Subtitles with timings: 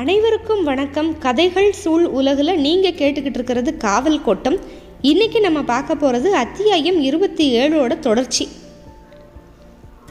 [0.00, 1.18] அனைவருக்கும் வணக்கம்.
[1.18, 4.58] கதைகள் சூழ் உலகில் நீங்கள் கேட்டுக்கிட்டு இருக்கிறது காவல் கோட்டம்.
[5.00, 8.48] இன்னைக்கு நம்ம பார்க்க போகிறது அத்தியாயம் இருபத்தி ஏழோட தொடர்ச்சி.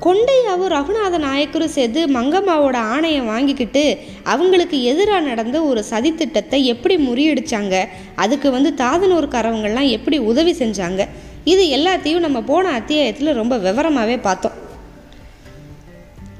[0.02, 7.85] கொண்டையாவும் ரகுநாத நாயக்கரும் சேர்ந்து மங்கம்மாவோட ஆணையை வாங்கிக்கிட்டு அவங்களுக்கு எதிராக நடந்த ஒரு சதித்திட்டத்தை எப்படி முறியடிச்சாங்க?
[8.15, 11.08] அதுக்கு வந்து தாதனூர்காரவங்கள்லாம் எப்படி உதவி செஞ்சாங்க?
[11.44, 14.58] இது எல்லாத்தையும் நம்ம போன அத்தியாயத்தில் ரொம்ப விவரமாகவே பார்த்தோம்.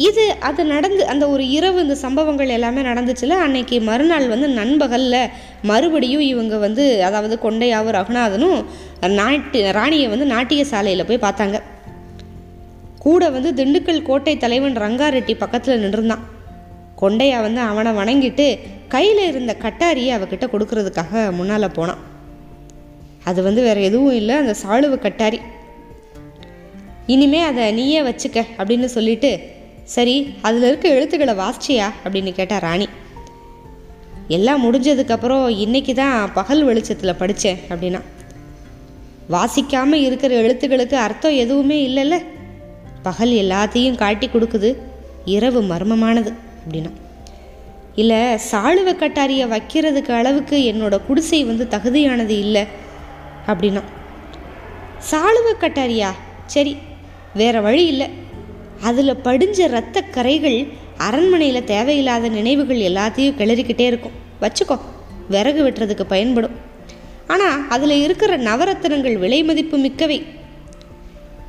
[0.08, 6.24] இது அது நடந்து அந்த ஒரு இரவு இந்த சம்பவங்கள் எல்லாமே நடந்துச்சுல அன்னைக்கு மறுநாள் வந்து நண்பகலில் மறுபடியும்
[6.34, 8.60] இவங்க வந்து அதாவது கொண்டையாவும் ரகுநாதனும்
[9.20, 11.60] நாட்டு ராணியை வந்து நாட்டிய சாலையில் போய் பார்த்தாங்க.
[13.00, 16.26] கூட வந்து திண்டுக்கல் கோட்டை தலைவன் ரங்காரெட்டி பக்கத்தில் நின்றுருந்தான்
[17.02, 18.48] கொண்டையா வந்து அவனை வணங்கிட்டு
[18.88, 22.02] கையில் இருந்த கட்டாரியை அவகிட்ட கொடுக்கறதுக்காக முன்னால் போனான்.
[23.30, 25.40] அது வந்து வேற எதுவும் இல்லை அந்த சாளுவ கட்டாரி.
[27.14, 29.58] இனிமே அதை நீயே வச்சுக்க அப்படின்னு சொல்லிட்டு
[29.90, 31.92] சரி அதில் இருக்க எழுத்துக்களை வாசிச்சியா?
[32.04, 32.88] அப்படின்னு கேட்டா ராணி.
[34.28, 38.02] எல்லாம் முடிஞ்சதுக்கப்புறம் இன்னைக்கு தான் பகல் வெளிச்சத்தில் படித்தேன் அப்படின்னா.
[39.30, 42.24] வாசிக்காமல் இருக்கிற எழுத்துக்களுக்கு அர்த்தம் எதுவுமே இல்லைல்ல.
[43.04, 44.76] பகல் எல்லாத்தையும் காட்டி கொடுக்குது.
[45.26, 46.34] இரவு மர்மமானது
[46.68, 46.92] அப்படின்னா.
[47.96, 48.18] இல்லை
[48.52, 52.66] சாளுவ கட்டாரியை வைக்கிறதுக்கு அளவுக்கு என்னோட குடிசை வந்து தகுதியானது இல்லை
[53.48, 53.82] அப்படின்னா.
[55.12, 56.10] சாளுவ கட்டாரியா?
[56.46, 56.78] சரி
[57.36, 58.28] வேற வழி இல்லை.
[58.84, 64.18] அதில் படிஞ்ச இரத்த கரைகள் அரண்மனையில் தேவையில்லாத நினைவுகள் எல்லாத்தையும் கிளறிக்கிட்டே இருக்கும்.
[64.42, 64.78] வச்சுக்கோ
[65.30, 66.56] விறகு வெட்டுறதுக்கு பயன்படும்.
[67.28, 70.24] ஆனால் அதில் இருக்கிற நவரத்தினங்கள் விலை மதிப்பு மிக்கவை.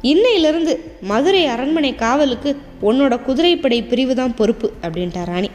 [0.03, 5.51] இன்னையிலிருந்து மதுரை அரண்மனை காவலுக்கு உன்னோட குதிரைப்படை பிரிவு தான் பொறுப்பு அப்படின்ட்டா ராணி.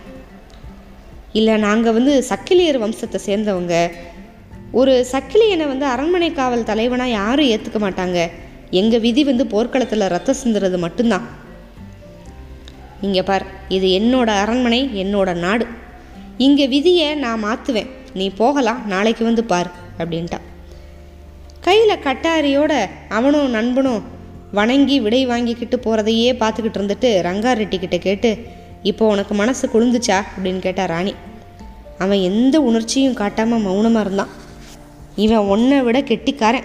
[1.33, 3.91] இல்லை நாங்கள் வந்து சக்கிலியர் வம்சத்தை சேர்ந்தவங்க.
[4.71, 8.29] ஒரு சக்கிலியனை வந்து அரண்மனை காவல் தலைவனாக யாரும் ஏற்றுக்க மாட்டாங்க.
[8.71, 11.25] எங்கள் விதி வந்து போர்க்களத்தில் ரத்தம் சிந்துறது மட்டும்தான்.
[13.01, 15.65] இங்கே பார் இது என்னோட அரண்மனை என்னோட நாடு.
[16.37, 20.45] இங்கே விதியை நான் மாற்றுவேன் நீ போகலாம் நாளைக்கு வந்து பார் அப்படின்ட்டான்
[21.61, 24.03] கையில் கட்டாரியோட அவனும் நண்பனும்
[24.51, 28.37] வணங்கி விடை வாங்கிக்கிட்டு போகிறதையே பார்த்துக்கிட்டு இருந்துட்டு ரங்காரெட்டி கிட்ட கேட்டு
[28.81, 31.13] இப்போ உனக்கு மனசு குளிந்துச்சா அப்படின்னு கேட்டா ராணி.
[31.97, 34.29] அவன் எந்த உணர்ச்சியும் காட்டாமல் மௌனமாக இருந்தான்.
[35.15, 36.63] இவன் உன்னை விட கெட்டிக்காரன்.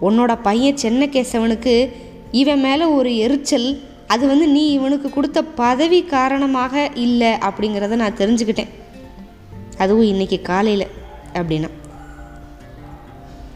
[0.00, 1.92] உன்னோட பையன் சென்னகேசவனுக்கு
[2.30, 8.70] இவன் மேலே ஒரு எரிச்சல் அது வந்து நீ இவனுக்கு கொடுத்த பதவி காரணமாக இல்லை அப்படிங்கிறத நான் தெரிஞ்சுக்கிட்டேன்.
[9.78, 10.86] அதுவும் இன்னைக்கு காலையில்
[11.34, 11.70] அப்படின்னா.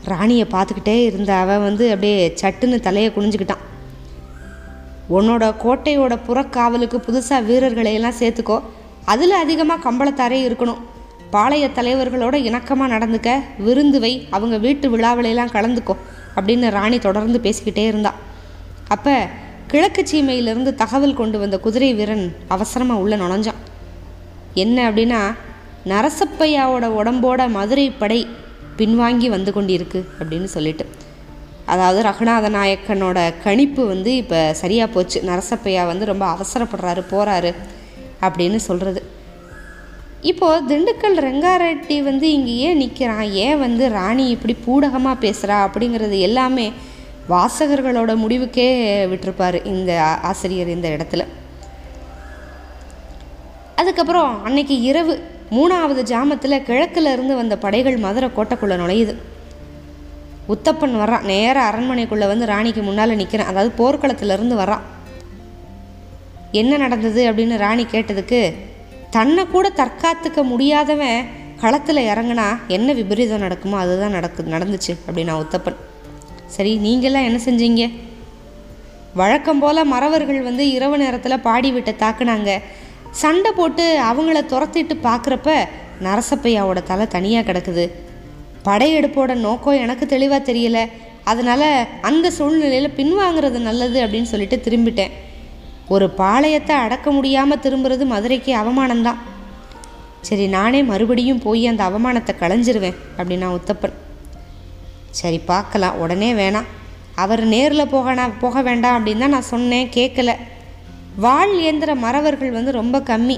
[0.04, 3.62] ராணியை பார்த்துக்கிட்டே இருந்த அவன் வந்து அப்படியே சட்டுன்னு தலையை குனிஞ்சுக்கிட்டான்.
[5.10, 8.62] உன்னோட கோட்டையோட புறக்காவலுக்கு புதுசாக வீரர்களையெல்லாம் சேர்த்துக்கோ.
[9.04, 10.80] அதில் அதிகமாக கம்பளத்தாரே இருக்கணும்.
[11.30, 15.96] பாளைய தலைவர்களோட இணக்கமாக நடந்துக்க விருந்து வை அவங்க வீட்டு விழாவிலையெல்லாம் கலந்துக்கோ
[16.36, 18.14] அப்படின்னு ராணி தொடர்ந்து பேசிக்கிட்டே இருந்தா.
[18.88, 19.26] அப்போ
[19.72, 23.60] கிழக்கு சீமையிலிருந்து தகவல் கொண்டு வந்த குதிரை வீரன் அவசரமாக உள்ள நுழைஞ்சான்.
[24.54, 25.20] என்ன அப்படின்னா
[25.92, 28.18] நரசப்பையாவோட உடம்போட மதுரை படை
[28.78, 30.84] பின்வாங்கி வந்து கொண்டிருக்கு அப்படின்னு சொல்லிட்டு.
[31.66, 35.18] அதாவது ரகுநாத நாயக்கனோட கணிப்பு வந்து இப்போ சரியாக போச்சு.
[35.30, 37.52] நரசப்பையா வந்து ரொம்ப அவசரப்படுறாரு போகிறாரு
[38.26, 39.02] அப்படின்னு சொல்கிறது
[40.30, 46.66] இப்போது திண்டுக்கல் ரெங்காரெட்டி வந்து இங்கே ஏன் நிற்கிறான் ஏன் வந்து ராணி இப்படி பூடகமாக பேசுகிறா அப்படிங்கிறது எல்லாமே
[47.28, 48.68] வாசகர்களோட முடிவுக்கே
[49.06, 51.26] விட்டிருப்பார் இந்த ஆசிரியர் இந்த இடத்துல.
[53.76, 59.16] அதுக்கப்புறம் அன்னைக்கு இரவு மூணாவது ஜாமத்தில் கிழக்கில் இருந்து வந்த படைகள் மதுரை கோட்டைக்குள்ளே நுழையுது.
[60.46, 61.22] உத்தப்பன் வர்றான்.
[61.22, 64.80] நேராக அரண்மனைக்குள்ளே வந்து ராணிக்கு முன்னால் நிற்கிறான் அதாவது போர்க்களத்திலேருந்து வர்றான்.
[66.52, 68.54] என்ன நடந்தது அப்படின்னு ராணி கேட்டதுக்கு
[69.10, 71.26] தன்னை கூட தற்காத்துக்க முடியாதவன்
[71.60, 75.90] களத்தில் இறங்குனா என்ன விபரீதம் நடக்குமோ அதுதான் நடக்கு நடந்துச்சு அப்படின்னா உத்தப்பன்.
[76.54, 77.82] சரி நீங்கள்லாம் என்ன செஞ்சீங்க?
[79.20, 82.50] வழக்கம் போல் மறவர்கள் வந்து இரவு நேரத்தில் பாடி விட்டு தாக்குனாங்க.
[83.22, 85.50] சண்டை போட்டு அவங்கள துரத்திட்டு பார்க்குறப்ப
[86.06, 87.84] நரசப்பையாவோட தலை தனியாக கிடக்குது.
[88.64, 90.78] படையெடுப்போட நோக்கம் எனக்கு தெளிவாக தெரியல.
[91.24, 91.68] அதனால்
[92.00, 95.12] அந்த சூழ்நிலையில் பின்வாங்குறது நல்லது அப்படின்னு சொல்லிட்டு திரும்பிட்டேன்.
[95.94, 99.20] ஒரு பாளையத்தை அடக்க முடியாமல் திரும்புறது மதுரைக்கு அவமானம்தான்.
[100.20, 103.96] சரி நானே மறுபடியும் போய் அந்த அவமானத்தை களைஞ்சிருவேன் அப்படின்னா உத்தப்பன்
[105.20, 105.98] சரி பார்க்கலாம்.
[106.02, 106.68] உடனே வேணாம்
[107.22, 110.32] அவர் நேரில் போகணா போக வேண்டாம் அப்படின்னு தான் நான் சொன்னேன் கேட்கல
[111.24, 113.36] வாள் இயந்திர மறவர்கள் வந்து ரொம்ப கம்மி.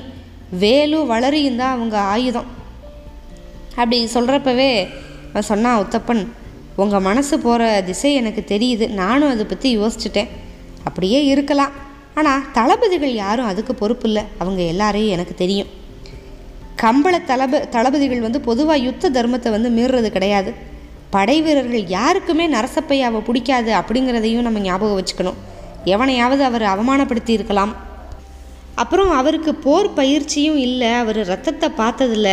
[0.63, 2.49] வேலு வளரியும் தான் அவங்க ஆயுதம்.
[3.81, 4.71] அப்படி சொல்கிறப்பவே
[5.31, 6.23] அவன் சொன்னான் உத்தப்பன்
[6.83, 8.87] உங்கள் மனசு போகிற திசை எனக்கு தெரியுது.
[9.01, 10.31] நானும் அதை பற்றி யோசிச்சுட்டேன்.
[10.89, 11.73] அப்படியே இருக்கலாம்.
[12.19, 15.71] ஆனால் தளபதிகள் யாரும் அதுக்கு பொறுப்பு இல்லை அவங்க எல்லாரையும் எனக்கு தெரியும்.
[16.83, 20.53] கம்பள தளப தளபதிகள் வந்து பொதுவாக யுத்த தர்மத்தை வந்து மீறுறது கிடையாது.
[21.15, 25.41] படை வீரர்கள் யாருக்குமே நரசப்பையாவை பிடிக்காது அப்படிங்கிறதையும் நம்ம ஞாபகம் வச்சுக்கணும்.
[25.85, 27.73] எவனையாவது அவர் அவமானப்படுத்தி இருக்கலாம்.
[28.75, 32.29] அப்புறம் அவருக்கு போர் பயிற்சியும் இல்லை அவர் ரத்தத்தை பார்த்ததில்ல.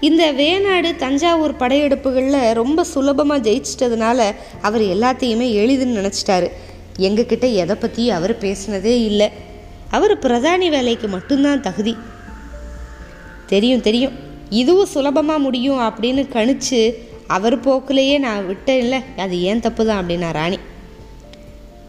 [0.00, 4.18] இந்த வேநாடு தஞ்சாவூர் படையெடுப்புகளில் ரொம்ப சுலபமாக ஜெயிச்சிட்டதுனால
[4.62, 6.48] அவர் எல்லாத்தையுமே எளிதுன்னு நினச்சிட்டாரு.
[6.98, 9.28] எங்ககிட்ட எதை பற்றியும் அவர் பேசினதே இல்லை.
[9.90, 11.94] அவர் பிரதானி வேலைக்கு மட்டும்தான் தகுதி.
[13.46, 14.14] தெரியும் தெரியும்.
[14.62, 16.80] இதுவும் சுலபமாக முடியும் அப்படின்னு கணிச்சு
[17.26, 20.58] அவர் போக்குலேயே நான் விட்டேன் இல்லை அது ஏன் தப்பு தான் அப்படின்னா ராணி.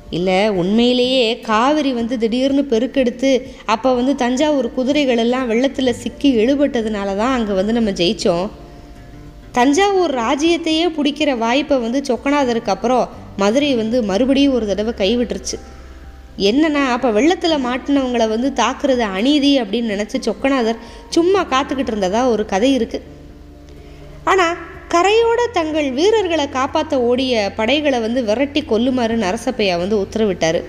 [0.09, 7.31] இல்லை உண்மையிலேயே காவிரி வந்து திடீர்னு பெருக்கெடுத்து அப்போ வந்து தஞ்சாவூர் குதிரைகள் எல்லாம் வெள்ளத்தில் சிக்கி இழுபட்டதுனால தான்
[7.31, 8.49] அங்கே வந்து நம்ம ஜெயித்தோம்
[9.51, 15.57] தஞ்சாவூர் ராஜ்யத்தையே பிடிக்கிற வாய்ப்பை வந்து சொக்கநாதருக்கு அப்புறம் மதுரை வந்து மறுபடியும் ஒரு தடவை கைவிட்டுருச்சு.
[16.37, 22.79] என்னன்னா அப்போ வெள்ளத்தில் மாட்டினவங்களை வந்து தாக்குறது அநீதி அப்படின்னு நினச்சி சொக்கநாதர் சும்மா காத்துக்கிட்டு இருந்ததா ஒரு கதை
[22.79, 23.05] இருக்குது
[24.23, 30.63] ஆனால் கரையோட தங்கள் வீரர்களை காப்பாற்ற ஓடிய படைகளை வந்து விரட்டி கொல்லுமாறு நரசப்பையா வந்து உத்தரவிட்டார்.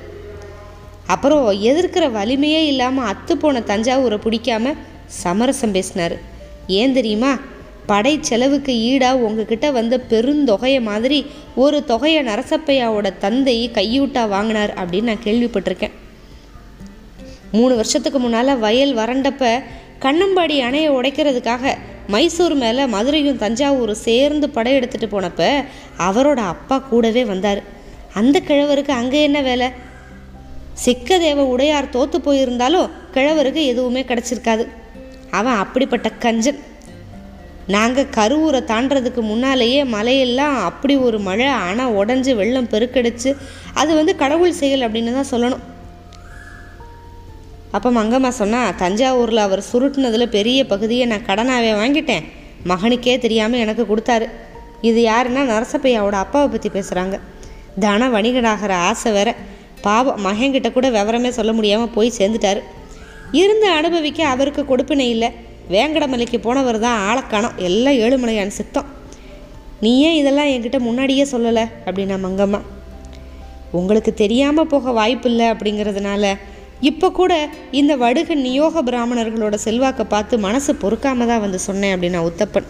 [1.07, 4.75] அப்புறம் எதிர்க்கிற வலிமையே இல்லாமல் அத்து போன தஞ்சாவூரை பிடிக்காம
[5.07, 6.17] சமரசம் பேசினார்.
[6.67, 7.39] ஏன் தெரியுமா?
[7.87, 15.25] படை செலவுக்கு ஈடாக உங்ககிட்ட வந்த பெருந்தொகையை மாதிரி ஒரு தொகையை நரசப்பையாவோட தந்தை கையூட்டா வாங்கினார் அப்படின்னு நான்
[15.25, 15.95] கேள்விப்பட்டிருக்கேன்.
[17.53, 19.63] மூணு வருஷத்துக்கு முன்னால் வயல் வறண்டப்ப
[20.01, 21.77] கண்ணம்பாடி அணையை உடைக்கிறதுக்காக
[22.13, 25.43] மைசூர் மேலே மதுரையும் தஞ்சாவூரும் சேர்ந்து படையெடுத்துட்டு போனப்ப
[26.07, 27.61] அவரோட அப்பா கூடவே வந்தார்.
[28.21, 29.69] அந்த கிழவருக்கு அங்கே என்ன வேலை?
[30.85, 34.67] சிக்கதேவ உடையார் தோத்து போயிருந்தாலும் கிழவருக்கு எதுவுமே கிடச்சிருக்காது.
[35.39, 36.61] அவன் அப்படிப்பட்ட கஞ்சன்.
[37.75, 43.33] நாங்கள் கருவூரை தாண்டறதுக்கு முன்னாலேயே மலையெல்லாம் அப்படி ஒரு மழை ஆனால் உடஞ்சி வெள்ளம் பெருக்கடிச்சு
[43.81, 45.65] அது வந்து கடவுள் செயல் அப்படின்னு தான் சொல்லணும்.
[47.77, 52.25] அப்போ மங்கம்மா சொன்னா தஞ்சாவூரில் அவர் சுருட்டினதில் பெரிய பகுதியை நான் கடனாகவே வாங்கிட்டேன்.
[52.71, 54.27] மகனுக்கே தெரியாமல் எனக்கு கொடுத்தாரு.
[54.89, 57.17] இது யாருன்னா நரசப்பையாவோட அப்பாவை பற்றி பேசுகிறாங்க
[57.85, 59.31] தன வணிகனாகிற ஆசை வேற.
[59.87, 62.61] பாவம் மகன்கிட்ட கூட விவரமே சொல்ல முடியாமல் போய் சேர்ந்துட்டாரு.
[63.41, 65.31] இருந்து அனுபவிக்க அவருக்கு கொடுப்பினை இல்லை.
[65.75, 68.89] வேங்கடமலைக்கு போனவர் தான் ஆளக்கானம் எல்லாம் ஏழுமலையான் சித்தம்.
[69.81, 71.65] நீ ஏன் இதெல்லாம் என்கிட்ட முன்னாடியே சொல்லலை?
[71.87, 72.61] அப்படின்னா மங்கம்மா.
[73.79, 76.25] உங்களுக்கு தெரியாமல் போக வாய்ப்பில்லை அப்படிங்கிறதுனால
[76.81, 82.67] இப்போ கூட இந்த வடுக நியோக பிராமணர்களோட செல்வாக்கை பார்த்து மனசு பொறுக்காம தான் வந்து சொன்னேன் அப்படின்னா உத்தப்பன்.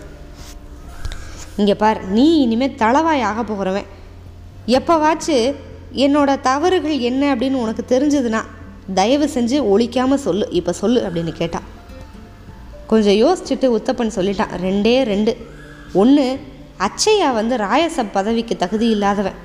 [1.57, 3.89] இங்கே பார் நீ இனிமேல் தளவாய் ஆக போகிறவன்
[4.67, 5.55] எப்போவாச்சு
[5.93, 8.43] என்னோட தவறுகள் என்ன அப்படின்னு உனக்கு தெரிஞ்சதுன்னா
[8.95, 11.67] தயவு செஞ்சு ஒழிக்காமல் சொல்லு இப்போ சொல்லு அப்படின்னு கேட்டான்
[12.87, 15.37] கொஞ்சம் யோசிச்சுட்டு உத்தப்பன் சொல்லிட்டான் ரெண்டே ரெண்டு.
[15.93, 16.41] ஒன்று
[16.87, 19.39] அச்சையா வந்து ராயசப் பதவிக்கு தகுதி இல்லாதவன்.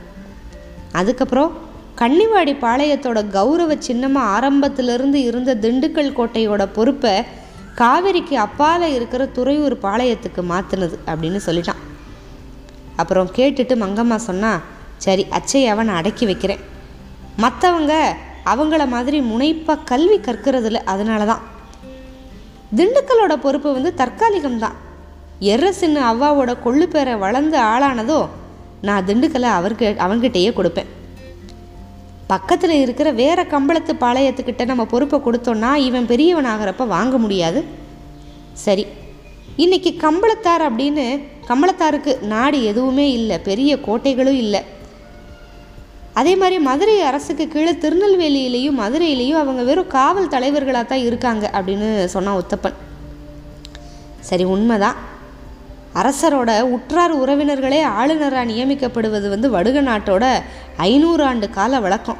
[0.91, 1.51] அதுக்கப்புறம்
[1.99, 7.13] கன்னிவாடி பாளையத்தோட கௌரவ சின்னமாக ஆரம்பத்திலிருந்து இருந்த திண்டுக்கல் கோட்டையோட பொறுப்பை
[7.81, 11.81] காவிரிக்கு அப்பால் இருக்கிற துறையூர் பாளையத்துக்கு மாற்றினது அப்படின்னு சொல்லிட்டான்.
[13.01, 14.51] அப்புறம் கேட்டுட்டு மங்கம்மா சொன்னா
[15.05, 16.63] சரி அச்சையாவை நான் அடக்கி வைக்கிறேன்.
[17.43, 17.93] மற்றவங்க
[18.53, 21.43] அவங்கள மாதிரி முனைப்பாக கல்வி கற்கிறதுல அதனால தான்
[22.77, 24.77] திண்டுக்கலோட பொறுப்பு வந்து தற்காலிகம் தான்
[25.53, 28.19] எர்ரசின்னு அவ்வாவோட கொள்ளு பேரை வளர்ந்து ஆளானதோ
[28.87, 30.91] நான் திண்டுக்கலை அவருக்கு அவன்கிட்டயே கொடுப்பேன்.
[32.33, 37.59] பக்கத்தில் இருக்கிற வேற கம்பளத்து பாளையத்துக்கிட்ட நம்ம பொறுப்பை கொடுத்தோன்னா இவன் பெரியவன் ஆகிறப்ப வாங்க முடியாது.
[38.65, 38.85] சரி.
[39.55, 41.05] இன்னைக்கு கம்பளத்தார் அப்படின்னு
[41.47, 44.61] கம்பளத்தாருக்கு நாடு எதுவுமே இல்லை பெரிய கோட்டைகளும் இல்லை.
[46.13, 52.41] அதே மாதிரி மதுரை அரசுக்கு கீழே திருநெல்வேலியிலையும் மதுரையிலையும் அவங்க வெறும் காவல் தலைவர்களாக தான் இருக்காங்க அப்படின்னு சொன்னான்
[52.41, 52.77] உத்தப்பன்.
[54.19, 54.99] சரி உண்மைதான்.
[56.01, 60.41] அரசரோட உற்றார் உறவினர்களே ஆளுநராக நியமிக்கப்படுவது வந்து வடுக நாட்டோட
[60.77, 62.17] ஐநூறு ஆண்டு கால வழக்கம்.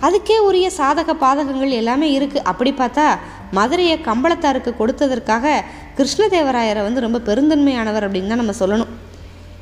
[0.00, 3.18] அதுக்கே உரிய சாதக பாதகங்கள் எல்லாமே இருக்குது அப்படி பார்த்தா
[3.50, 5.62] மதுரையை கம்பளத்தாருக்கு கொடுத்ததற்காக
[5.96, 8.92] கிருஷ்ணதேவராயரை வந்து ரொம்ப பெருந்தன்மையானவர் அப்படின்னு தான் நம்ம சொல்லணும்.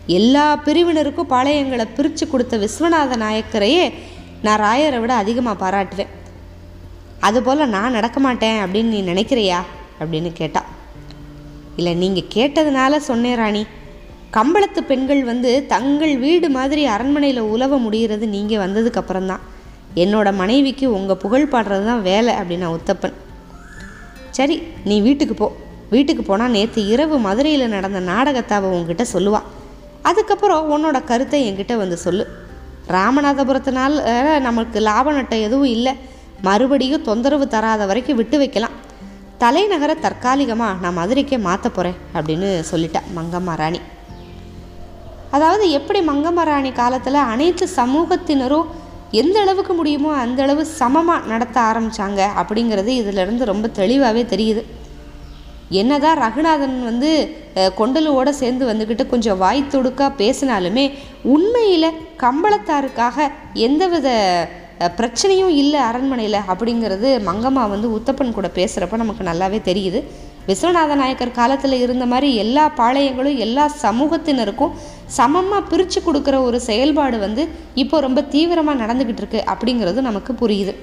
[0.07, 3.93] எல்லா பிரிவினருக்கும் பாளையங்களை பிரித்து கொடுத்த விஸ்வநாத நாயக்கரையே
[4.43, 6.13] நான் ராயரை விட அதிகமாக பாராட்டுவேன்.
[7.21, 9.59] அதுபோல் நான் நடக்க மாட்டேன் அப்படின்னு நீ நினைக்கிறியா?
[10.01, 10.63] அப்படின்னு கேட்டா.
[11.83, 13.63] இல்லை நீங்கள் கேட்டதுனால சொன்னேன் ராணி.
[14.37, 19.43] கம்பளத்து பெண்கள் வந்து தங்கள் வீடு மாதிரி அரண்மனையில் உலவ முடிகிறது நீங்கள் வந்ததுக்கு அப்புறம்தான்.
[20.03, 23.17] என்னோட மனைவிக்கு உங்கள் புகழ் பாடுறது தான் வேலை அப்படின்னு உத்தப்பன்.
[24.39, 24.57] சரி
[24.91, 25.49] நீ வீட்டுக்கு போ.
[25.95, 29.41] வீட்டுக்கு போனால் நேற்று இரவு மதுரையில் நடந்த நாடகத்தாவை உங்ககிட்ட சொல்லுவா.
[30.11, 32.25] அதுக்கப்புறம் உன்னோட கருத்தை என்கிட்ட வந்து சொல்லு.
[32.97, 33.97] ராமநாதபுரத்தினால்
[34.47, 35.93] நமக்கு லாப நட்டம் எதுவும் இல்லை.
[36.47, 38.77] மறுபடியும் தொந்தரவு தராத வரைக்கும் விட்டு வைக்கலாம்.
[39.43, 43.81] தலைநகரை தற்காலிகமாக நான் மதுரைக்கே மாற்ற போகிறேன் அப்படின்னு சொல்லிட்டா மங்கம்மா ராணி.
[45.31, 48.69] அதாவது எப்படி மங்கம்மா ராணி காலத்தில் அனைத்து சமூகத்தினரும்
[49.13, 54.63] எந்த அளவுக்கு முடியுமோ அந்த அளவு சமமாக நடத்த ஆரம்பித்தாங்க அப்படிங்கிறது இதிலிருந்து ரொம்ப தெளிவாகவே தெரியுது.
[55.73, 57.11] என்னதான் ரகுநாதன் வந்து
[57.55, 60.85] அஹ், கொண்டலுவோட சேர்ந்து வந்துக்கிட்டு கொஞ்சம் வாய் தொடுக்காக பேசினாலுமே
[61.25, 61.89] உண்மையில்
[62.21, 63.17] கம்பளத்தாருக்காக
[63.61, 64.09] எந்தவித
[64.99, 70.01] பிரச்சனையும் இல்லை அரண்மனையில் அப்படிங்கிறது மங்கம்மா வந்து உத்தப்பன் கூட பேசுகிறப்ப நமக்கு நல்லாவே தெரியுது.
[70.47, 74.73] விஸ்வநாத நாயக்கர் காலத்தில் இருந்த மாதிரி எல்லா பாளையங்களும் எல்லா சமூகத்தினருக்கும்
[75.19, 80.75] சமமாக பிரித்து கொடுக்குற ஒரு செயல்பாடு வந்து இப்போ ரொம்ப தீவிரமாக நடந்துக்கிட்டு இருக்கு அப்படிங்கிறது நமக்கு புரியுது.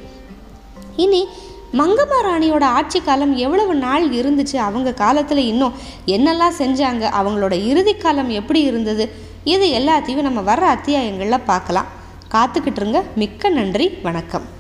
[0.95, 1.27] இனி
[1.73, 4.55] மங்கம்மா ராணியோட ஆட்சி காலம் எவ்வளவு நாள் இருந்துச்சு?
[4.55, 7.03] அவங்க காலத்தில் இன்னும் என்னெல்லாம் செஞ்சாங்க?
[7.19, 9.05] அவங்களோட இறுதி காலம் எப்படி இருந்தது?
[9.43, 11.89] இது எல்லாத்தையும் நம்ம வர்ற அத்தியாயங்களில் பார்க்கலாம்.
[12.33, 13.89] காத்துக்கிட்டு இருங்க மிக்க நன்றி.
[14.03, 14.58] வணக்கம்.